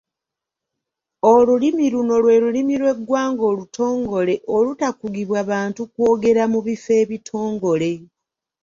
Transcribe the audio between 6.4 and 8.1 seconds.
mu bifo ebitongole.